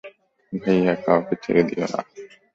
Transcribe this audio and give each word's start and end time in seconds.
ভাইয়া, 0.53 0.93
কাউকে 1.05 1.35
ছেড়ে 1.43 1.61
দিও 1.67 1.85
না। 1.85 1.99